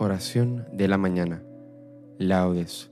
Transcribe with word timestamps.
Oración 0.00 0.66
de 0.72 0.88
la 0.88 0.96
mañana. 0.96 1.42
Laudes. 2.18 2.90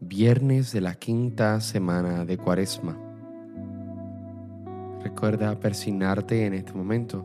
Viernes 0.00 0.72
de 0.72 0.80
la 0.80 0.94
quinta 0.94 1.60
semana 1.60 2.24
de 2.24 2.36
Cuaresma. 2.36 2.98
Recuerda 5.02 5.58
persignarte 5.60 6.46
en 6.46 6.54
este 6.54 6.72
momento. 6.72 7.24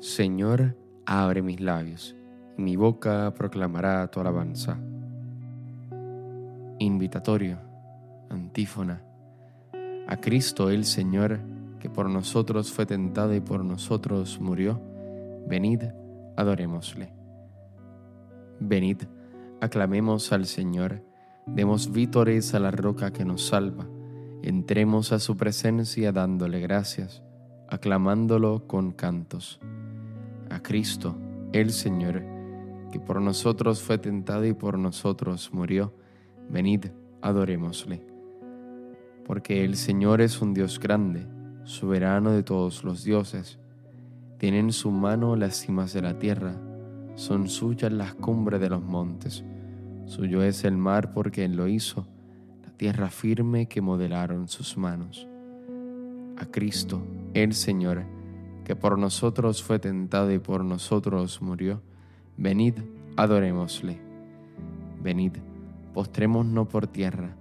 Señor, 0.00 0.76
abre 1.06 1.40
mis 1.40 1.60
labios, 1.60 2.16
y 2.58 2.62
mi 2.62 2.76
boca 2.76 3.32
proclamará 3.34 4.10
tu 4.10 4.20
alabanza. 4.20 4.76
Invitatorio, 6.78 7.58
antífona. 8.32 9.02
A 10.06 10.16
Cristo 10.16 10.70
el 10.70 10.84
Señor, 10.84 11.40
que 11.78 11.88
por 11.88 12.08
nosotros 12.08 12.72
fue 12.72 12.86
tentado 12.86 13.34
y 13.34 13.40
por 13.40 13.64
nosotros 13.64 14.40
murió, 14.40 14.80
venid, 15.46 15.82
adorémosle. 16.36 17.12
Venid, 18.60 19.02
aclamemos 19.60 20.32
al 20.32 20.46
Señor, 20.46 21.04
demos 21.46 21.92
vítores 21.92 22.54
a 22.54 22.60
la 22.60 22.70
roca 22.70 23.12
que 23.12 23.24
nos 23.24 23.46
salva, 23.46 23.88
entremos 24.42 25.12
a 25.12 25.18
su 25.18 25.36
presencia 25.36 26.12
dándole 26.12 26.60
gracias, 26.60 27.22
aclamándolo 27.68 28.66
con 28.66 28.92
cantos. 28.92 29.60
A 30.50 30.60
Cristo, 30.60 31.16
el 31.52 31.72
Señor, 31.72 32.22
que 32.92 33.00
por 33.00 33.20
nosotros 33.20 33.82
fue 33.82 33.98
tentado 33.98 34.44
y 34.44 34.52
por 34.52 34.78
nosotros 34.78 35.50
murió, 35.52 35.94
venid, 36.50 36.86
adorémosle. 37.22 38.11
Porque 39.24 39.64
el 39.64 39.76
Señor 39.76 40.20
es 40.20 40.40
un 40.40 40.54
Dios 40.54 40.80
grande, 40.80 41.26
soberano 41.64 42.30
de 42.32 42.42
todos 42.42 42.84
los 42.84 43.04
dioses, 43.04 43.58
tiene 44.38 44.58
en 44.58 44.72
su 44.72 44.90
mano 44.90 45.36
las 45.36 45.56
cimas 45.60 45.92
de 45.92 46.02
la 46.02 46.18
tierra, 46.18 46.56
son 47.14 47.48
suyas 47.48 47.92
las 47.92 48.14
cumbres 48.14 48.60
de 48.60 48.70
los 48.70 48.82
montes. 48.82 49.44
Suyo 50.06 50.42
es 50.42 50.64
el 50.64 50.76
mar 50.76 51.12
porque 51.12 51.44
Él 51.44 51.54
lo 51.54 51.68
hizo, 51.68 52.08
la 52.64 52.70
tierra 52.72 53.08
firme 53.08 53.66
que 53.66 53.80
modelaron 53.80 54.48
sus 54.48 54.76
manos. 54.76 55.28
A 56.36 56.46
Cristo, 56.46 57.02
el 57.34 57.54
Señor, 57.54 58.02
que 58.64 58.74
por 58.74 58.98
nosotros 58.98 59.62
fue 59.62 59.78
tentado 59.78 60.32
y 60.32 60.38
por 60.38 60.64
nosotros 60.64 61.40
murió, 61.40 61.80
venid, 62.36 62.74
adorémosle. 63.16 64.00
Venid, 65.02 65.34
postrémonos 65.94 66.66
por 66.66 66.86
tierra, 66.86 67.36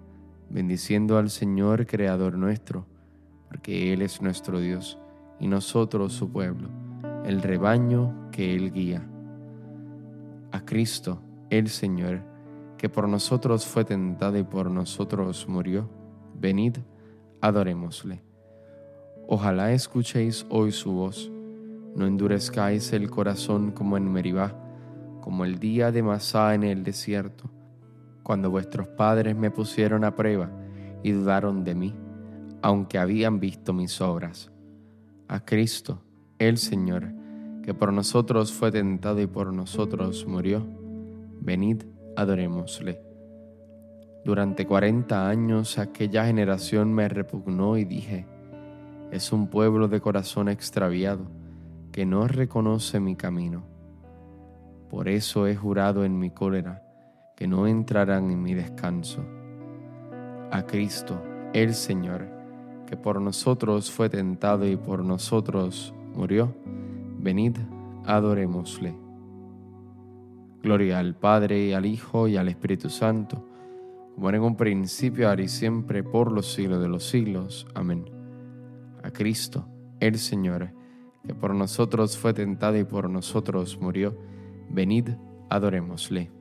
bendiciendo 0.51 1.17
al 1.17 1.29
Señor, 1.29 1.87
Creador 1.87 2.37
nuestro, 2.37 2.85
porque 3.47 3.93
Él 3.93 4.01
es 4.01 4.21
nuestro 4.21 4.59
Dios 4.59 4.99
y 5.39 5.47
nosotros 5.47 6.13
su 6.13 6.29
pueblo, 6.31 6.69
el 7.25 7.41
rebaño 7.41 8.29
que 8.31 8.55
Él 8.55 8.71
guía 8.71 9.07
a 10.51 10.65
Cristo, 10.65 11.21
el 11.49 11.69
Señor, 11.69 12.21
que 12.77 12.89
por 12.89 13.07
nosotros 13.07 13.65
fue 13.65 13.85
tentado 13.85 14.37
y 14.37 14.43
por 14.43 14.69
nosotros 14.69 15.47
murió, 15.47 15.89
venid, 16.35 16.77
adorémosle. 17.39 18.21
Ojalá 19.27 19.71
escuchéis 19.71 20.45
hoy 20.49 20.71
su 20.71 20.91
voz, 20.91 21.31
no 21.95 22.05
endurezcáis 22.05 22.91
el 22.91 23.09
corazón 23.09 23.71
como 23.71 23.97
en 23.97 24.11
Meribá, 24.11 24.55
como 25.21 25.45
el 25.45 25.59
día 25.59 25.91
de 25.91 26.03
Masá 26.03 26.53
en 26.55 26.63
el 26.63 26.83
desierto, 26.83 27.49
cuando 28.31 28.49
vuestros 28.49 28.87
padres 28.87 29.35
me 29.35 29.51
pusieron 29.51 30.05
a 30.05 30.15
prueba 30.15 30.49
y 31.03 31.11
dudaron 31.11 31.65
de 31.65 31.75
mí, 31.75 31.93
aunque 32.61 32.97
habían 32.97 33.41
visto 33.41 33.73
mis 33.73 33.99
obras. 33.99 34.53
A 35.27 35.43
Cristo, 35.43 36.01
el 36.39 36.57
Señor, 36.57 37.11
que 37.61 37.73
por 37.73 37.91
nosotros 37.91 38.53
fue 38.53 38.71
tentado 38.71 39.19
y 39.19 39.27
por 39.27 39.51
nosotros 39.51 40.25
murió, 40.25 40.65
venid, 41.41 41.83
adorémosle. 42.15 43.01
Durante 44.23 44.65
cuarenta 44.65 45.27
años 45.27 45.77
aquella 45.77 46.25
generación 46.25 46.93
me 46.93 47.09
repugnó 47.09 47.75
y 47.75 47.83
dije, 47.83 48.27
es 49.11 49.33
un 49.33 49.49
pueblo 49.49 49.89
de 49.89 49.99
corazón 49.99 50.47
extraviado 50.47 51.25
que 51.91 52.05
no 52.05 52.29
reconoce 52.29 53.01
mi 53.01 53.17
camino. 53.17 53.65
Por 54.89 55.09
eso 55.09 55.47
he 55.47 55.55
jurado 55.57 56.05
en 56.05 56.17
mi 56.17 56.29
cólera 56.29 56.87
que 57.41 57.47
no 57.47 57.65
entrarán 57.65 58.29
en 58.29 58.43
mi 58.43 58.53
descanso. 58.53 59.25
A 60.51 60.63
Cristo, 60.67 61.19
el 61.53 61.73
Señor, 61.73 62.29
que 62.85 62.95
por 62.95 63.19
nosotros 63.19 63.89
fue 63.89 64.09
tentado 64.09 64.67
y 64.67 64.75
por 64.75 65.03
nosotros 65.03 65.91
murió, 66.13 66.53
Venid, 67.17 67.57
adorémosle. 68.05 68.93
Gloria 70.61 70.99
al 70.99 71.15
Padre, 71.15 71.73
al 71.73 71.87
Hijo 71.87 72.27
y 72.27 72.37
al 72.37 72.47
Espíritu 72.47 72.91
Santo, 72.91 73.43
como 74.13 74.29
en 74.29 74.39
un 74.39 74.55
principio, 74.55 75.27
ahora 75.27 75.41
y 75.41 75.47
siempre, 75.47 76.03
por 76.03 76.31
los 76.31 76.53
siglos 76.53 76.79
de 76.79 76.89
los 76.89 77.09
siglos. 77.09 77.65
Amén. 77.73 78.05
A 79.01 79.09
Cristo, 79.09 79.65
el 79.99 80.19
Señor, 80.19 80.75
que 81.25 81.33
por 81.33 81.55
nosotros 81.55 82.19
fue 82.19 82.35
tentado 82.35 82.77
y 82.77 82.83
por 82.83 83.09
nosotros 83.09 83.79
murió, 83.81 84.15
venid, 84.69 85.09
adorémosle. 85.49 86.40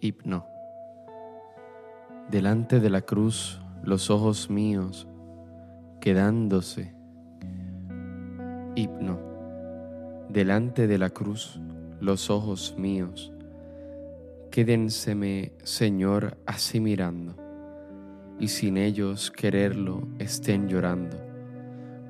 Hipno. 0.00 0.46
Delante 2.30 2.78
de 2.78 2.88
la 2.88 3.00
cruz, 3.00 3.60
los 3.82 4.10
ojos 4.10 4.48
míos, 4.48 5.08
quedándose 6.00 6.94
Hipno. 8.76 9.18
Delante 10.28 10.86
de 10.86 10.98
la 10.98 11.10
cruz, 11.10 11.60
los 12.00 12.30
ojos 12.30 12.76
míos, 12.78 13.32
quédenseme, 14.52 15.50
Señor, 15.64 16.38
así 16.46 16.78
mirando, 16.78 17.34
y 18.38 18.48
sin 18.48 18.76
ellos 18.76 19.32
quererlo 19.32 20.06
estén 20.20 20.68
llorando, 20.68 21.16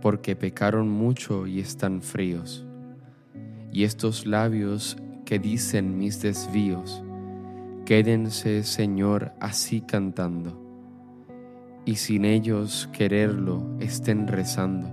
porque 0.03 0.37
pecaron 0.37 0.91
mucho 0.91 1.47
y 1.47 1.60
están 1.60 2.03
fríos. 2.03 2.66
Y 3.72 3.84
estos 3.84 4.27
labios 4.27 4.98
que 5.25 5.38
dicen 5.38 5.97
mis 5.97 6.21
desvíos, 6.21 7.03
quédense, 7.88 8.65
Señor, 8.65 9.32
así 9.41 9.81
cantando, 9.81 10.60
y 11.87 11.94
sin 11.97 12.26
ellos 12.26 12.87
quererlo 12.93 13.66
estén 13.81 14.28
rezando 14.28 14.91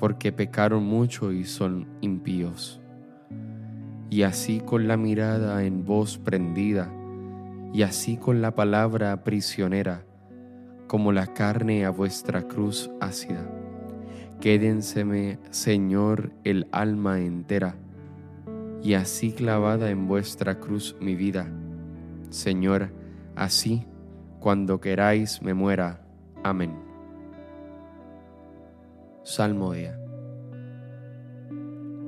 porque 0.00 0.32
pecaron 0.32 0.84
mucho 0.84 1.30
y 1.30 1.44
son 1.44 1.86
impíos. 2.00 2.80
Y 4.10 4.22
así 4.22 4.58
con 4.58 4.88
la 4.88 4.96
mirada 4.96 5.62
en 5.62 5.84
voz 5.84 6.18
prendida, 6.18 6.92
y 7.72 7.82
así 7.82 8.16
con 8.16 8.42
la 8.42 8.56
palabra 8.56 9.22
prisionera, 9.22 10.04
como 10.88 11.12
la 11.12 11.28
carne 11.28 11.84
a 11.84 11.90
vuestra 11.90 12.48
cruz 12.48 12.90
ácida. 13.00 13.48
Quédenseme, 14.40 15.38
Señor, 15.50 16.32
el 16.42 16.66
alma 16.72 17.20
entera, 17.20 17.76
y 18.82 18.94
así 18.94 19.30
clavada 19.30 19.90
en 19.90 20.08
vuestra 20.08 20.58
cruz 20.58 20.96
mi 21.00 21.14
vida. 21.14 21.48
Señor, 22.34 22.90
así, 23.36 23.86
cuando 24.40 24.80
queráis 24.80 25.40
me 25.40 25.54
muera. 25.54 26.04
Amén. 26.42 26.76
Salmodia. 29.22 29.96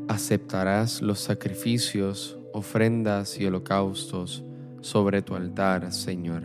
Aceptarás 0.09 1.01
los 1.01 1.21
sacrificios, 1.21 2.41
ofrendas 2.53 3.39
y 3.39 3.47
holocaustos 3.47 4.45
sobre 4.81 5.23
tu 5.23 5.37
altar, 5.37 5.93
Señor. 5.93 6.43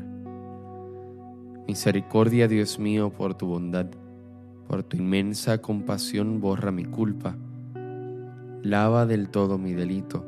Misericordia, 1.67 2.47
Dios 2.47 2.77
mío, 2.77 3.09
por 3.11 3.33
tu 3.33 3.47
bondad, 3.47 3.87
por 4.67 4.83
tu 4.83 4.97
inmensa 4.97 5.57
compasión 5.57 6.39
borra 6.39 6.71
mi 6.71 6.85
culpa. 6.85 7.35
Lava 8.61 9.07
del 9.07 9.29
todo 9.29 9.57
mi 9.57 9.73
delito, 9.73 10.23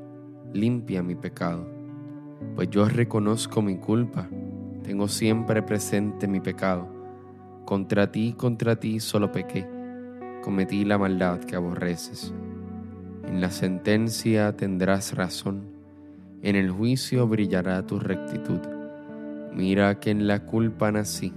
limpia 0.54 1.04
mi 1.04 1.14
pecado. 1.14 1.73
Pues 2.56 2.70
yo 2.70 2.88
reconozco 2.88 3.62
mi 3.62 3.78
culpa, 3.78 4.28
tengo 4.84 5.08
siempre 5.08 5.62
presente 5.62 6.28
mi 6.28 6.40
pecado. 6.40 6.88
Contra 7.66 8.12
ti, 8.12 8.34
contra 8.38 8.76
ti 8.76 9.00
solo 9.00 9.32
pequé 9.32 9.68
cometí 10.44 10.84
la 10.84 10.98
maldad 10.98 11.40
que 11.40 11.56
aborreces. 11.56 12.34
En 13.26 13.40
la 13.40 13.50
sentencia 13.50 14.56
tendrás 14.58 15.16
razón, 15.16 15.64
en 16.42 16.58
el 16.58 16.70
juicio 16.70 17.26
brillará 17.28 17.86
tu 17.86 17.98
rectitud. 17.98 18.60
Mira 19.56 20.00
que 20.02 20.12
en 20.12 20.28
la 20.28 20.46
culpa 20.46 20.92
nací, 20.92 21.34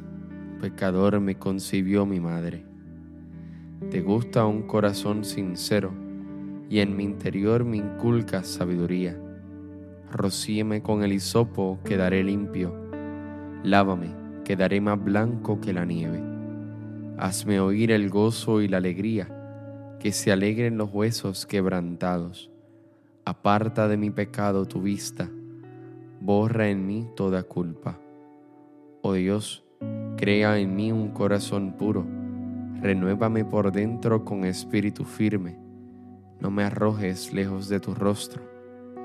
pecador 0.61 1.21
me 1.21 1.37
concibió 1.37 2.05
mi 2.05 2.19
madre. 2.19 2.65
Te 3.91 4.03
gusta 4.03 4.45
un 4.45 4.63
corazón 4.63 5.25
sincero, 5.25 5.93
y 6.69 6.81
en 6.81 6.97
mi 6.97 7.05
interior 7.05 7.65
me 7.65 7.77
inculcas 7.77 8.49
sabiduría. 8.49 9.17
Rocíeme 10.17 10.83
con 10.83 11.03
el 11.03 11.13
hisopo, 11.13 11.79
quedaré 11.85 12.25
limpio. 12.25 12.75
Lávame, 13.63 14.15
quedaré 14.47 14.81
más 14.81 15.03
blanco 15.05 15.61
que 15.61 15.75
la 15.75 15.85
nieve. 15.85 16.23
Hazme 17.19 17.61
oír 17.61 17.91
el 17.91 18.09
gozo 18.09 18.63
y 18.63 18.69
la 18.69 18.79
alegría, 18.79 19.29
que 20.01 20.13
se 20.13 20.33
alegren 20.33 20.79
los 20.79 20.91
huesos 20.91 21.45
quebrantados. 21.45 22.51
Aparta 23.27 23.89
de 23.89 23.99
mi 23.99 24.09
pecado 24.09 24.65
tu 24.65 24.81
vista, 24.81 25.29
borra 26.23 26.71
en 26.71 26.87
mí 26.87 27.07
toda 27.15 27.43
culpa. 27.43 28.01
Oh 29.03 29.13
Dios, 29.13 29.67
crea 30.17 30.59
en 30.59 30.75
mí 30.75 30.93
un 30.93 31.09
corazón 31.09 31.75
puro, 31.77 32.07
renuévame 32.81 33.45
por 33.45 33.71
dentro 33.71 34.25
con 34.25 34.47
espíritu 34.47 35.05
firme. 35.05 35.59
No 36.41 36.51
me 36.51 36.65
arrojes 36.65 37.35
lejos 37.35 37.69
de 37.69 37.81
tu 37.81 37.95
rostro, 37.95 38.56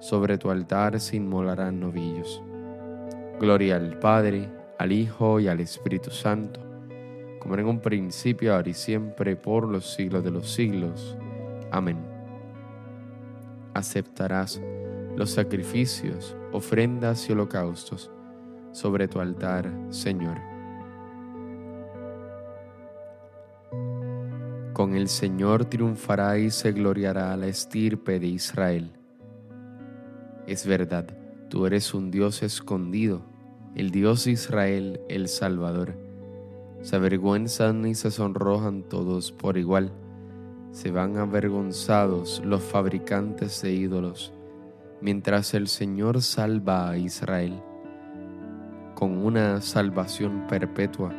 Sobre 0.00 0.38
tu 0.38 0.50
altar 0.50 0.98
se 0.98 1.16
inmolarán 1.16 1.78
novillos. 1.78 2.42
Gloria 3.38 3.76
al 3.76 3.98
Padre, 3.98 4.48
al 4.78 4.92
Hijo 4.92 5.40
y 5.40 5.48
al 5.48 5.60
Espíritu 5.60 6.10
Santo, 6.10 6.60
como 7.38 7.54
en 7.56 7.66
un 7.66 7.80
principio, 7.80 8.54
ahora 8.54 8.70
y 8.70 8.74
siempre, 8.74 9.36
por 9.36 9.68
los 9.68 9.92
siglos 9.92 10.24
de 10.24 10.30
los 10.30 10.50
siglos. 10.50 11.18
Amén. 11.70 11.98
Aceptarás 13.74 14.60
los 15.16 15.30
sacrificios, 15.30 16.34
ofrendas 16.52 17.28
y 17.28 17.32
holocaustos 17.32 18.10
sobre 18.72 19.06
tu 19.06 19.20
altar, 19.20 19.70
Señor. 19.90 20.38
Con 24.72 24.94
el 24.94 25.08
Señor 25.08 25.66
triunfará 25.66 26.38
y 26.38 26.50
se 26.50 26.72
gloriará 26.72 27.36
la 27.36 27.48
estirpe 27.48 28.18
de 28.18 28.28
Israel. 28.28 28.99
Es 30.46 30.66
verdad, 30.66 31.06
tú 31.48 31.66
eres 31.66 31.94
un 31.94 32.10
Dios 32.10 32.42
escondido 32.42 33.22
el 33.74 33.90
Dios 33.92 34.24
de 34.24 34.32
Israel, 34.32 35.00
el 35.08 35.28
Salvador. 35.28 35.94
Se 36.82 36.96
avergüenzan 36.96 37.86
y 37.86 37.94
se 37.94 38.10
sonrojan 38.10 38.82
todos 38.82 39.32
por 39.32 39.58
igual. 39.58 39.92
Se 40.72 40.90
van 40.90 41.16
avergonzados 41.16 42.42
los 42.44 42.62
fabricantes 42.62 43.62
de 43.62 43.72
ídolos, 43.72 44.32
mientras 45.00 45.54
el 45.54 45.68
Señor 45.68 46.22
salva 46.22 46.90
a 46.90 46.98
Israel 46.98 47.62
con 48.94 49.16
una 49.16 49.62
salvación 49.62 50.46
perpetua, 50.46 51.10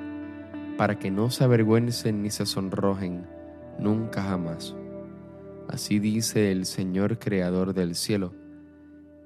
para 0.78 1.00
que 1.00 1.10
no 1.10 1.32
se 1.32 1.44
avergüencen 1.44 2.22
ni 2.22 2.30
se 2.30 2.46
sonrojen 2.46 3.26
nunca 3.80 4.22
jamás. 4.22 4.76
Así 5.68 5.98
dice 5.98 6.52
el 6.52 6.66
Señor 6.66 7.18
Creador 7.18 7.74
del 7.74 7.96
cielo. 7.96 8.41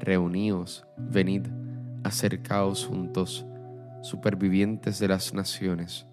Reuníos, 0.00 0.86
venid, 0.96 1.46
acercaos 2.04 2.86
juntos 2.86 3.44
supervivientes 4.02 4.98
de 4.98 5.08
las 5.08 5.34
naciones. 5.34 6.06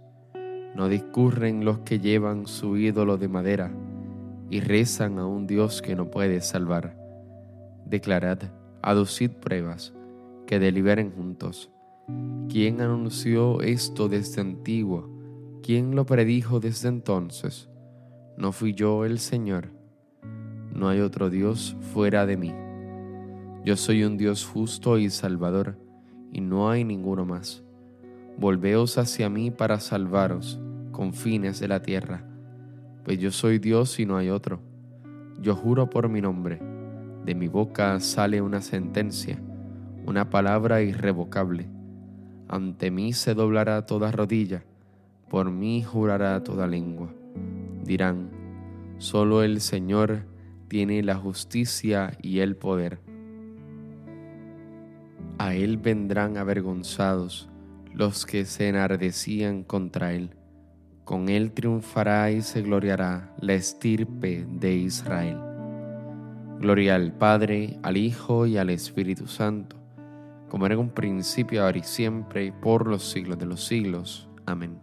No 0.76 0.90
discurren 0.90 1.64
los 1.64 1.80
que 1.80 2.00
llevan 2.00 2.48
su 2.48 2.78
ídolo 2.78 3.18
de 3.18 3.28
madera 3.28 3.72
y 4.50 4.60
rezan 4.60 5.20
a 5.20 5.26
un 5.26 5.48
Dios 5.48 5.82
que 5.82 5.96
no 5.96 6.12
puede 6.12 6.42
salvar. 6.42 6.98
Declarad, 7.86 8.40
aducid 8.82 9.32
pruebas, 9.32 9.94
que 10.46 10.60
deliberen 10.60 11.12
juntos. 11.12 11.72
¿Quién 12.50 12.82
anunció 12.82 13.62
esto 13.62 14.10
desde 14.10 14.42
antiguo? 14.42 15.10
¿Quién 15.64 15.96
lo 15.96 16.06
predijo 16.06 16.60
desde 16.60 16.90
entonces? 16.90 17.70
¿No 18.38 18.52
fui 18.52 18.74
yo 18.74 19.06
el 19.06 19.20
Señor? 19.20 19.72
No 20.74 20.90
hay 20.90 21.00
otro 21.00 21.30
Dios 21.30 21.76
fuera 21.94 22.26
de 22.26 22.38
mí. 22.38 22.64
Yo 23.65 23.75
soy 23.75 24.03
un 24.03 24.15
Dios 24.15 24.45
justo 24.45 25.00
y 25.00 25.09
salvador, 25.09 25.79
y 26.31 26.39
no 26.39 26.69
hay 26.69 26.83
ninguno 26.83 27.25
más. 27.25 27.63
Volveos 28.38 29.00
hacia 29.00 29.27
mí 29.27 29.50
para 29.50 29.79
salvaros, 29.79 30.62
confines 30.91 31.60
de 31.60 31.67
la 31.67 31.81
tierra, 31.81 32.24
pues 33.03 33.17
yo 33.17 33.31
soy 33.31 33.57
Dios 33.57 34.00
y 34.00 34.05
no 34.05 34.17
hay 34.17 34.29
otro. 34.29 34.60
Yo 35.41 35.55
juro 35.55 35.89
por 35.89 36.10
mi 36.10 36.22
nombre, 36.22 36.60
de 37.25 37.34
mi 37.34 37.48
boca 37.48 38.00
sale 38.01 38.39
una 38.39 38.62
sentencia, 38.62 39.41
una 40.05 40.29
palabra 40.29 40.84
irrevocable. 40.84 41.67
Ante 42.48 42.91
mí 42.91 43.13
se 43.13 43.34
doblará 43.34 43.88
toda 43.88 44.12
rodilla, 44.12 44.63
por 45.27 45.50
mí 45.50 45.81
jurará 45.81 46.43
toda 46.43 46.67
lengua. 46.67 47.12
Dirán, 47.84 48.29
solo 49.00 49.41
el 49.41 49.60
Señor 49.60 50.27
tiene 50.67 51.01
la 51.01 51.15
justicia 51.15 52.15
y 52.22 52.41
el 52.41 52.55
poder. 52.57 53.14
A 55.38 55.54
Él 55.54 55.77
vendrán 55.77 56.38
avergonzados 56.38 57.50
los 57.96 58.25
que 58.25 58.46
se 58.46 58.70
enardecían 58.70 59.63
contra 59.63 60.13
él. 60.13 60.32
Con 61.06 61.30
él 61.30 61.51
triunfará 61.51 62.32
y 62.32 62.42
se 62.42 62.62
gloriará 62.62 63.34
la 63.39 63.54
estirpe 63.54 64.46
de 64.50 64.74
Israel. 64.74 65.38
Gloria 66.60 66.96
al 66.96 67.13
Padre, 67.13 67.80
al 67.84 67.96
Hijo 67.96 68.46
y 68.48 68.58
al 68.58 68.70
Espíritu 68.70 69.27
Santo, 69.27 69.77
como 70.50 70.65
era 70.65 70.75
en 70.75 70.82
un 70.82 70.89
principio, 70.89 71.63
ahora 71.63 71.77
y 71.77 71.84
siempre, 71.84 72.51
por 72.51 72.88
los 72.88 73.10
siglos 73.10 73.38
de 73.38 73.46
los 73.46 73.63
siglos. 73.65 74.30
Amén. 74.46 74.80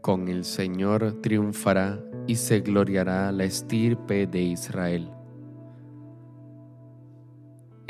Con 0.00 0.28
el 0.28 0.44
Señor 0.44 1.20
triunfará 1.22 2.00
y 2.26 2.34
se 2.34 2.60
gloriará 2.60 3.32
la 3.32 3.44
estirpe 3.44 4.26
de 4.26 4.42
Israel 4.42 5.08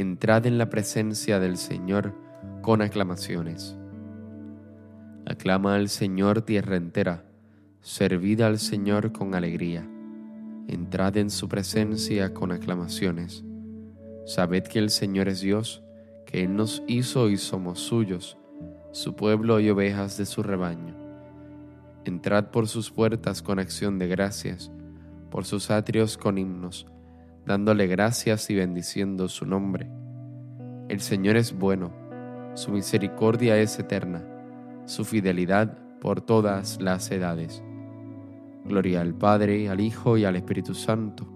entrad 0.03 0.47
en 0.47 0.59
la 0.59 0.69
presencia 0.69 1.39
del 1.39 1.57
Señor 1.57 2.13
con 2.61 2.83
aclamaciones. 2.83 3.77
Aclama 5.27 5.77
al 5.77 5.89
Señor 5.89 6.43
tierra 6.43 6.77
entera, 6.77 7.25
servid 7.81 8.41
al 8.41 8.59
Señor 8.59 9.13
con 9.13 9.35
alegría, 9.35 9.89
entrad 10.67 11.17
en 11.17 11.31
su 11.31 11.49
presencia 11.49 12.35
con 12.35 12.51
aclamaciones. 12.51 13.45
Sabed 14.27 14.65
que 14.65 14.81
el 14.81 14.91
Señor 14.91 15.29
es 15.29 15.41
Dios, 15.41 15.85
que 16.27 16.43
Él 16.43 16.57
nos 16.57 16.83
hizo 16.89 17.31
y 17.31 17.37
somos 17.37 17.79
suyos, 17.79 18.37
su 18.91 19.15
pueblo 19.15 19.61
y 19.61 19.71
ovejas 19.71 20.19
de 20.19 20.27
su 20.27 20.43
rebaño. 20.43 20.97
Entrad 22.05 22.51
por 22.51 22.67
sus 22.67 22.91
puertas 22.91 23.41
con 23.41 23.61
acción 23.61 24.01
de 24.01 24.09
gracias, 24.09 24.73
por 25.31 25.45
sus 25.45 25.71
atrios 25.71 26.19
con 26.19 26.39
himnos 26.39 26.87
dándole 27.47 27.87
gracias 27.87 28.49
y 28.51 28.55
bendiciendo 28.55 29.29
su 29.29 29.47
nombre. 29.47 29.91
El 30.89 31.01
Señor 31.01 31.37
es 31.37 31.57
bueno, 31.57 31.93
su 32.55 32.71
misericordia 32.71 33.57
es 33.59 33.79
eterna, 33.79 34.23
su 34.87 35.05
fidelidad 35.05 35.79
por 36.01 36.21
todas 36.21 36.81
las 36.81 37.11
edades. 37.11 37.63
Gloria 38.65 39.01
al 39.01 39.15
Padre, 39.15 39.69
al 39.69 39.81
Hijo 39.81 40.17
y 40.17 40.25
al 40.25 40.37
Espíritu 40.37 40.75
Santo, 40.75 41.27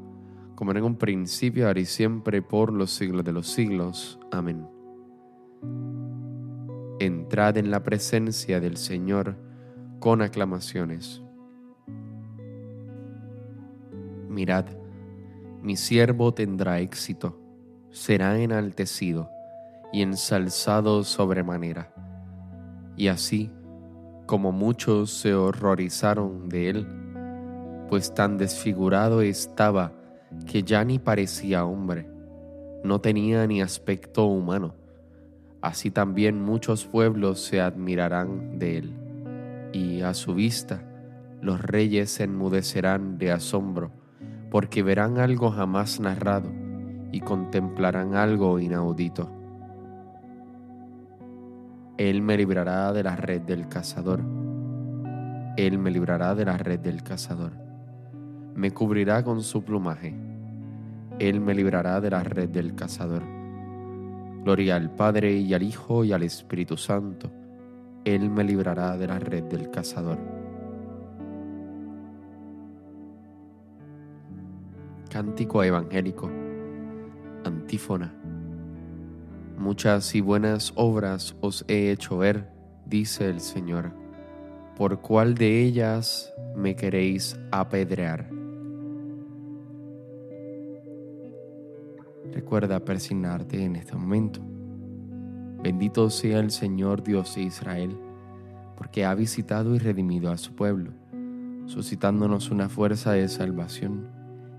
como 0.55 0.73
en 0.73 0.83
un 0.83 0.97
principio, 0.97 1.67
ahora 1.67 1.81
y 1.81 1.85
siempre, 1.85 2.43
por 2.43 2.73
los 2.73 2.91
siglos 2.91 3.25
de 3.25 3.33
los 3.33 3.49
siglos. 3.49 4.19
Amén. 4.31 4.67
Entrad 6.99 7.57
en 7.59 7.71
la 7.71 7.83
presencia 7.83 8.61
del 8.61 8.77
Señor 8.77 9.37
con 10.01 10.23
aclamaciones. 10.23 11.23
Mirad, 14.29 14.67
mi 15.63 15.77
siervo 15.77 16.33
tendrá 16.35 16.81
éxito, 16.81 17.39
será 17.91 18.39
enaltecido 18.39 19.31
y 19.93 20.03
ensalzado 20.03 21.05
sobremanera. 21.05 21.93
Y 22.97 23.09
así, 23.09 23.51
como 24.27 24.53
muchos 24.53 25.11
se 25.11 25.35
horrorizaron 25.35 26.49
de 26.49 26.71
él, 26.71 26.87
pues 27.89 28.13
tan 28.15 28.37
desfigurado 28.37 29.23
estaba 29.23 29.93
que 30.47 30.63
ya 30.63 30.85
ni 30.85 30.99
parecía 30.99 31.65
hombre, 31.65 32.09
no 32.83 33.01
tenía 33.01 33.47
ni 33.47 33.63
aspecto 33.63 34.27
humano. 34.27 34.75
Así 35.61 35.91
también 35.91 36.43
muchos 36.43 36.85
pueblos 36.85 37.41
se 37.41 37.61
admirarán 37.61 38.59
de 38.59 38.79
él, 38.79 38.95
y 39.73 40.03
a 40.03 40.15
su 40.15 40.35
vista 40.35 40.83
los 41.41 41.61
reyes 41.61 42.11
se 42.11 42.25
enmudecerán 42.25 43.19
de 43.19 43.33
asombro, 43.33 43.93
porque 44.50 44.83
verán 44.83 45.19
algo 45.19 45.50
jamás 45.50 46.00
narrado 46.00 46.49
y 47.12 47.21
contemplarán 47.21 48.15
algo 48.15 48.59
inaudito. 48.59 49.31
Él 51.99 52.21
me 52.21 52.37
librará 52.37 52.93
de 52.93 53.03
la 53.03 53.17
red 53.17 53.41
del 53.43 53.69
cazador. 53.69 54.21
Él 55.57 55.79
me 55.79 55.91
librará 55.91 56.35
de 56.35 56.45
la 56.45 56.59
red 56.59 56.79
del 56.79 57.03
cazador. 57.03 57.53
Me 58.55 58.71
cubrirá 58.71 59.25
con 59.25 59.43
su 59.43 59.65
plumaje. 59.65 60.15
Él 61.19 61.41
me 61.41 61.55
librará 61.55 62.00
de 62.03 62.11
la 62.11 62.23
red 62.23 62.50
del 62.50 62.75
cazador. 62.75 63.23
Gloria 64.45 64.76
al 64.76 64.91
Padre 64.91 65.33
y 65.33 65.55
al 65.55 65.62
Hijo 65.62 66.05
y 66.05 66.12
al 66.12 66.23
Espíritu 66.23 66.76
Santo. 66.76 67.31
Él 68.05 68.31
me 68.31 68.45
librará 68.45 68.97
de 68.99 69.07
la 69.07 69.19
red 69.19 69.45
del 69.45 69.71
cazador. 69.71 70.36
Cántico 75.16 75.64
evangélico. 75.64 76.30
Antífona. 77.42 78.14
Muchas 79.56 80.14
y 80.14 80.20
buenas 80.20 80.75
obras 80.76 81.35
os 81.40 81.64
he 81.68 81.90
hecho 81.90 82.18
ver, 82.18 82.50
dice 82.85 83.30
el 83.30 83.40
Señor. 83.40 83.92
¿Por 84.76 85.00
cuál 85.00 85.35
de 85.35 85.62
ellas 85.62 86.30
me 86.54 86.76
queréis 86.76 87.40
apedrear? 87.50 88.28
Recuerda 92.35 92.85
persignarte 92.85 93.64
en 93.64 93.76
este 93.76 93.96
momento. 93.96 94.42
Bendito 95.62 96.11
sea 96.11 96.40
el 96.40 96.50
Señor 96.50 97.02
Dios 97.02 97.37
de 97.37 97.40
Israel, 97.44 97.96
porque 98.76 99.06
ha 99.06 99.14
visitado 99.14 99.75
y 99.75 99.78
redimido 99.78 100.30
a 100.30 100.37
su 100.37 100.54
pueblo, 100.54 100.90
suscitándonos 101.64 102.50
una 102.50 102.68
fuerza 102.68 103.12
de 103.12 103.28
salvación 103.28 104.15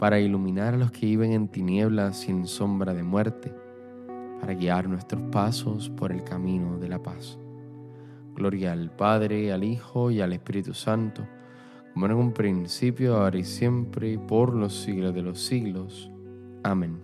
para 0.00 0.18
iluminar 0.18 0.72
a 0.72 0.78
los 0.78 0.90
que 0.90 1.04
viven 1.04 1.32
en 1.32 1.46
tinieblas 1.46 2.20
sin 2.20 2.46
sombra 2.46 2.94
de 2.94 3.02
muerte 3.02 3.54
para 4.40 4.54
guiar 4.54 4.88
nuestros 4.88 5.20
pasos 5.30 5.90
por 5.90 6.10
el 6.10 6.24
camino 6.24 6.78
de 6.78 6.88
la 6.88 7.02
paz. 7.02 7.38
Gloria 8.34 8.72
al 8.72 8.90
Padre, 8.90 9.52
al 9.52 9.62
Hijo 9.62 10.10
y 10.10 10.22
al 10.22 10.32
Espíritu 10.32 10.72
Santo, 10.72 11.28
como 11.92 12.06
en 12.06 12.12
un 12.12 12.32
principio, 12.32 13.18
ahora 13.18 13.36
y 13.36 13.44
siempre, 13.44 14.18
por 14.18 14.54
los 14.54 14.74
siglos 14.74 15.14
de 15.14 15.20
los 15.20 15.38
siglos. 15.38 16.10
Amén. 16.62 16.98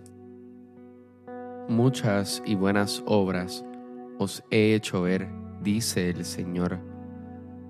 Muchas 1.69 2.41
y 2.47 2.55
buenas 2.55 3.03
obras 3.05 3.63
os 4.17 4.43
he 4.49 4.73
hecho 4.73 5.03
ver, 5.03 5.27
dice 5.61 6.09
el 6.09 6.25
Señor. 6.25 6.79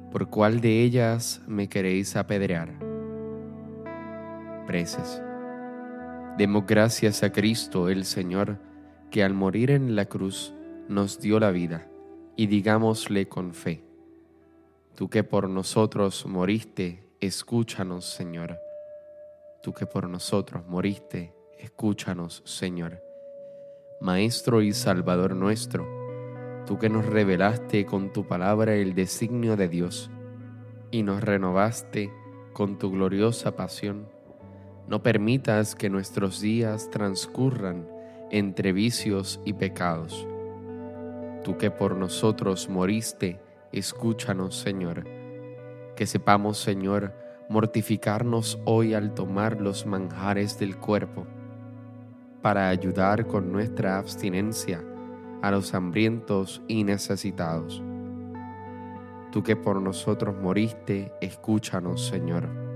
¿Por 0.09 0.29
cuál 0.29 0.61
de 0.61 0.83
ellas 0.83 1.41
me 1.47 1.67
queréis 1.67 2.15
apedrear? 2.15 2.86
Demos 6.37 6.65
gracias 6.67 7.23
a 7.23 7.31
Cristo 7.31 7.89
el 7.89 8.05
Señor 8.05 8.59
que 9.09 9.23
al 9.23 9.33
morir 9.33 9.71
en 9.71 9.95
la 9.95 10.05
cruz 10.05 10.53
nos 10.87 11.19
dio 11.19 11.39
la 11.39 11.51
vida, 11.51 11.87
y 12.35 12.47
digámosle 12.47 13.27
con 13.27 13.53
fe, 13.53 13.83
tú 14.95 15.09
que 15.09 15.23
por 15.23 15.49
nosotros 15.49 16.25
moriste, 16.25 17.03
escúchanos, 17.19 18.05
Señor. 18.05 18.59
Tú 19.63 19.73
que 19.73 19.85
por 19.85 20.07
nosotros 20.07 20.67
moriste, 20.67 21.33
escúchanos, 21.59 22.43
Señor. 22.45 23.01
Maestro 23.99 24.61
y 24.61 24.73
Salvador 24.73 25.35
nuestro, 25.35 25.87
tú 26.65 26.77
que 26.77 26.89
nos 26.89 27.05
revelaste 27.05 27.85
con 27.85 28.13
tu 28.13 28.27
palabra 28.27 28.75
el 28.75 28.93
designio 28.93 29.55
de 29.55 29.67
Dios 29.67 30.11
y 30.91 31.03
nos 31.03 31.23
renovaste 31.23 32.11
con 32.53 32.77
tu 32.77 32.91
gloriosa 32.91 33.55
pasión, 33.55 34.16
no 34.87 35.03
permitas 35.03 35.75
que 35.75 35.89
nuestros 35.89 36.39
días 36.39 36.89
transcurran 36.89 37.87
entre 38.31 38.71
vicios 38.71 39.39
y 39.45 39.53
pecados. 39.53 40.25
Tú 41.43 41.57
que 41.57 41.71
por 41.71 41.95
nosotros 41.95 42.69
moriste, 42.69 43.39
escúchanos, 43.71 44.55
Señor. 44.55 45.05
Que 45.95 46.05
sepamos, 46.05 46.57
Señor, 46.57 47.13
mortificarnos 47.49 48.59
hoy 48.65 48.93
al 48.93 49.13
tomar 49.13 49.59
los 49.59 49.85
manjares 49.85 50.59
del 50.59 50.77
cuerpo, 50.77 51.25
para 52.41 52.69
ayudar 52.69 53.27
con 53.27 53.51
nuestra 53.51 53.97
abstinencia 53.97 54.83
a 55.41 55.51
los 55.51 55.73
hambrientos 55.73 56.61
y 56.67 56.83
necesitados. 56.83 57.81
Tú 59.31 59.43
que 59.43 59.55
por 59.55 59.81
nosotros 59.81 60.35
moriste, 60.41 61.11
escúchanos, 61.21 62.05
Señor 62.07 62.66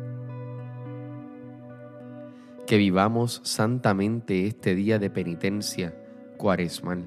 que 2.71 2.77
vivamos 2.77 3.41
santamente 3.43 4.47
este 4.47 4.75
día 4.75 4.97
de 4.97 5.09
penitencia 5.09 5.93
cuaresmal 6.37 7.03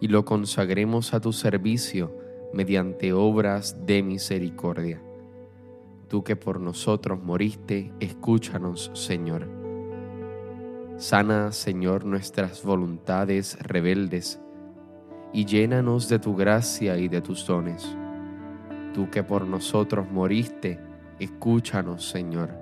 y 0.00 0.08
lo 0.08 0.26
consagremos 0.26 1.14
a 1.14 1.20
tu 1.20 1.32
servicio 1.32 2.14
mediante 2.52 3.14
obras 3.14 3.86
de 3.86 4.02
misericordia. 4.02 5.02
Tú 6.08 6.22
que 6.22 6.36
por 6.36 6.60
nosotros 6.60 7.22
moriste, 7.22 7.90
escúchanos, 8.00 8.90
Señor. 8.92 9.48
Sana, 10.98 11.52
Señor, 11.52 12.04
nuestras 12.04 12.62
voluntades 12.62 13.56
rebeldes 13.62 14.42
y 15.32 15.46
llénanos 15.46 16.10
de 16.10 16.18
tu 16.18 16.36
gracia 16.36 16.98
y 16.98 17.08
de 17.08 17.22
tus 17.22 17.46
dones. 17.46 17.96
Tú 18.92 19.08
que 19.08 19.22
por 19.22 19.46
nosotros 19.46 20.06
moriste, 20.12 20.78
escúchanos, 21.18 22.06
Señor 22.06 22.61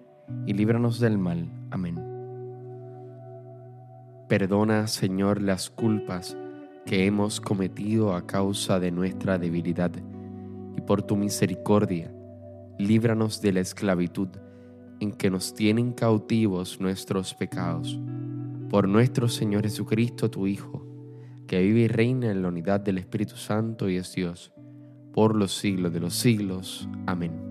y 0.45 0.53
líbranos 0.53 0.99
del 0.99 1.17
mal. 1.17 1.49
Amén. 1.69 1.99
Perdona, 4.27 4.87
Señor, 4.87 5.41
las 5.41 5.69
culpas 5.69 6.37
que 6.85 7.05
hemos 7.05 7.41
cometido 7.41 8.15
a 8.15 8.25
causa 8.25 8.79
de 8.79 8.91
nuestra 8.91 9.37
debilidad 9.37 9.91
y 10.75 10.81
por 10.81 11.01
tu 11.01 11.15
misericordia, 11.15 12.13
líbranos 12.79 13.41
de 13.41 13.53
la 13.53 13.59
esclavitud 13.59 14.29
en 14.99 15.11
que 15.11 15.29
nos 15.29 15.53
tienen 15.53 15.91
cautivos 15.93 16.79
nuestros 16.79 17.33
pecados. 17.33 17.99
Por 18.69 18.87
nuestro 18.87 19.27
Señor 19.27 19.63
Jesucristo, 19.63 20.31
tu 20.31 20.47
Hijo, 20.47 20.87
que 21.47 21.61
vive 21.61 21.81
y 21.81 21.87
reina 21.89 22.31
en 22.31 22.41
la 22.41 22.47
unidad 22.47 22.79
del 22.79 22.99
Espíritu 22.99 23.35
Santo 23.35 23.89
y 23.89 23.97
es 23.97 24.13
Dios, 24.13 24.53
por 25.11 25.35
los 25.35 25.53
siglos 25.57 25.91
de 25.91 25.99
los 25.99 26.13
siglos. 26.13 26.87
Amén. 27.05 27.50